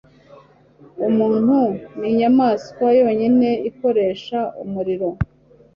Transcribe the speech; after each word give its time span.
Umuntu 1.07 1.57
ninyamaswa 1.99 2.87
yonyine 2.99 3.49
ikoresha 3.69 4.39
umuriro 4.63 5.09